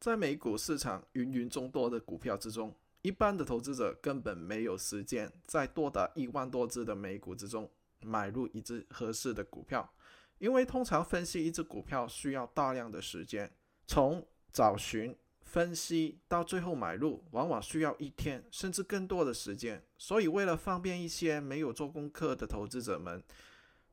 [0.00, 9.92] 在美股市场芸芸众多的股票之中，一般的投资者根本没有时间在多达一万多只的美股之中买入一只合适的股票，
[10.38, 13.52] 因为通常分析一只股票需要大量的时间，
[13.86, 19.84] 从找寻、分析到最后买入，往往需要一天甚至更多的时间。
[19.98, 23.22] 所以，为了方便一些没有做功课的投资者们，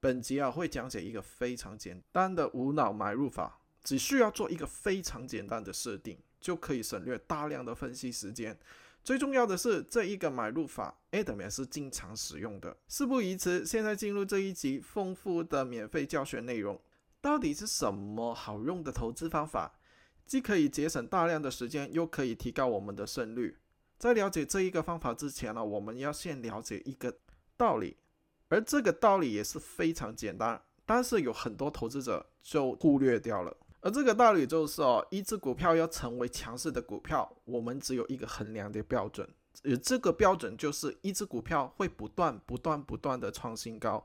[0.00, 3.62] 本集啊会讲解一个非常简单的无脑买入法。
[3.84, 8.58] 只需要做一个非常简单的设定，就可以省略大量的分析时间。
[9.04, 12.74] 最重要的是，这一个买入法，Adam 也是经常使用的。
[12.88, 16.80] 事不宜迟，现在进入这一集丰富的免费教学内容。
[17.20, 19.78] 到底是什么好用的投资方法，
[20.24, 23.58] 既可以节省大量的时间，又可以提高我们的胜率？
[23.98, 27.14] 在了解这一个方法之前呢，我们要先了解一个
[27.58, 27.98] 道理，
[28.48, 33.54] 而这个道理也是非常简单，但是有很多投资者就忽略掉了。
[33.84, 39.28] 而这个道理就是哦，一只股票要成为强势的股票，我们只有一个衡量的标准，
[39.62, 44.02] 而这个标准就是一只股票会不断、不断、不断的创新高。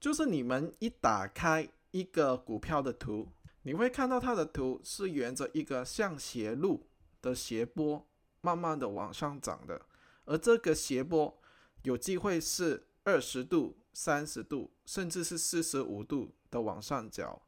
[0.00, 3.28] 就是你们一打开一个股票的图，
[3.64, 6.86] 你会看到它的图是沿着一个向斜路
[7.20, 8.08] 的斜坡，
[8.40, 9.82] 慢慢的往上涨的。
[10.24, 11.38] 而这个斜坡
[11.82, 17.42] 有机会是二十度、三十度，甚至是四十五度的往上角。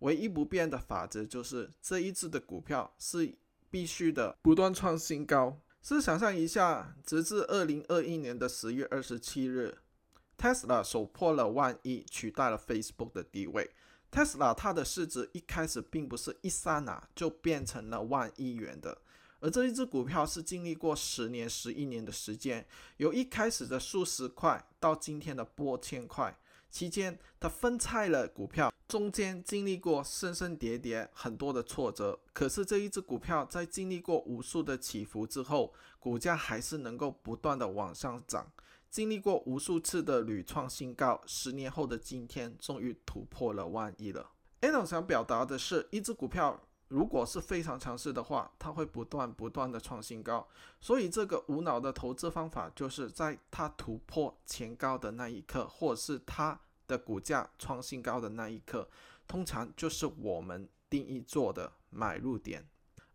[0.00, 3.34] 唯一不变的法则就是这一只的股票是
[3.70, 5.60] 必须的不断创新高。
[5.80, 9.78] 试想象一下，直至二零二一年的十月二十七日
[10.36, 13.70] ，Tesla 首破了万亿，取代了 Facebook 的地位。
[14.10, 18.98] Tesla 它的市值一开始并不是一刹那就变成了万亿元的，
[19.40, 26.36] 而这一只股票是经历过十年、十一年的时间，由一开始的数十块到今天的破千块。
[26.70, 32.18] 期间，它分拆了股票，中间经历过升升跌跌很多的挫折。
[32.32, 38.50] 可是这一只股票在经历过无数的起伏之后，股价还是能够不断的往上涨。
[38.90, 44.30] 经历过无数次的屡创新高，十年后的今天，终于突破了万亿了。
[44.60, 50.48] Ano 想表达的是，一只股票如果是非常强势的话，它会不断不断的创新高。
[50.80, 56.60] 所以这个无脑的投资方法，就是在它突破前高的那一刻，或是它。
[56.88, 58.88] 的股价创新高的那一刻，
[59.26, 62.66] 通常就是我们定义做的买入点。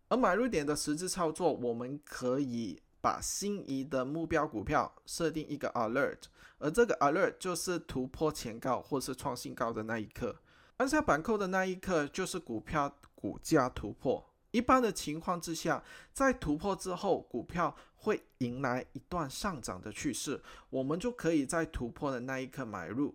[0.06, 6.18] 而买入点的实质操作，我们可以把心仪的目标股票设定一个 alert，
[6.58, 10.36] 而这个 alert 就是突破前高或是创新高的那一刻。
[10.78, 14.28] 按下板扣的那一刻，就是股票股价突破。
[14.50, 23.14] 一般的情况之下，在突破之后，股票会迎来一段上涨的趋势，我们就可以在突破的那一刻买入。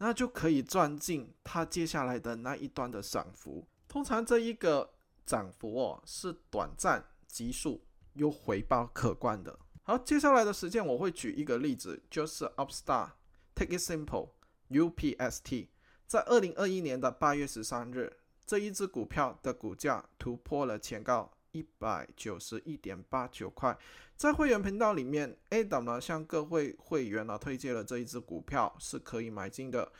[0.00, 3.66] 那就可以赚进它接下来的那一段的涨幅。
[3.88, 4.94] 通常这一个
[5.26, 7.82] 涨幅哦是短暂、急速
[8.14, 9.58] 又回报可观的。
[9.82, 14.28] 好，接下来的时间我会举一个例子，就是 Upstar，Take It Simple
[14.70, 15.66] UPST，
[16.08, 18.10] 在二零二一年的八月十三日，
[18.46, 21.30] 这一只股票的股价突破了前高。
[21.52, 23.76] 一百九十一点八九块，
[24.14, 29.90] 在会员频道里面，A 档呢向各位会员呢推荐了这一只股票是可以买进的。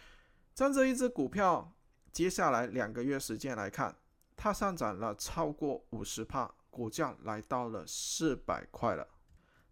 [0.55, 1.73] 将这一只股票
[2.13, 3.97] 接下来两个月时间来看，
[4.37, 9.09] 它上涨了超过五十帕，股价来到了四百块了。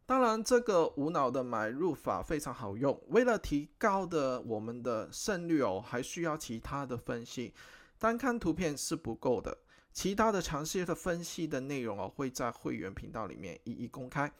[0.07, 7.53] 当然，这个无脑的买入法非常好用，为了提高的我们的胜率哦，还需要其他的分析，
[7.99, 9.59] 单看图片是不够的。
[9.93, 14.33] 其他的详细的分析的内容哦，会在会员频道里面一一公开。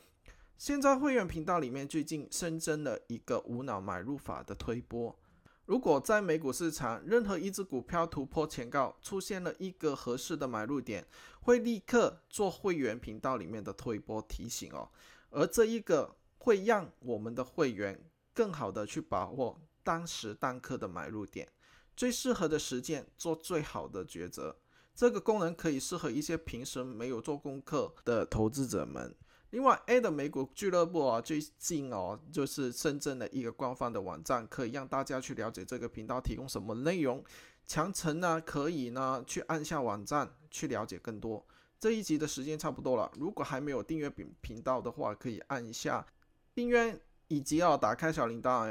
[0.57, 5.19] 现在会员频道里面最近新增了一个无脑买入法的推波。
[5.65, 11.05] 如果在美股市场任何一只股票突破前高，出现了一个合适的买入点，
[11.41, 14.89] 会立刻做会员频道里面的推波提醒哦。
[15.37, 21.47] 而这一个会让我们的会员更好的去把握当时当刻的买入点，
[21.95, 24.57] 最适合的时间做最好的抉择。
[24.95, 29.15] 这个功能可以适合一些平时没有做功课的投资者们。
[29.51, 37.23] 另外，A 的美股俱乐部啊，最近哦，就是深圳的一个官方的网站，可以让大家去了解这个频道提供什么内容。
[37.67, 41.47] 强程呢，可以呢去按下网站去了解更多。
[41.87, 46.05] 这一集的时间差不多了，如果还没有订阅频频道的话，可以按一下
[46.53, 46.99] 订阅，
[47.29, 48.69] 以及要打开小铃铛。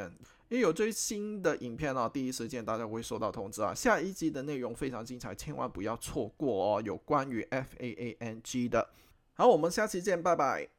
[0.49, 3.73] 因为有最新的影片啊，第一时间大家会收到通知啊。
[3.73, 6.81] 下一集的内容非常精彩，千万不要错过哦。
[6.81, 8.89] 有关于 F A A N G 的，
[9.33, 10.74] 好，我们下期见，拜拜。